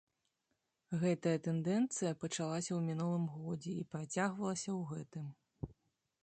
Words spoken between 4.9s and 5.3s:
гэтым.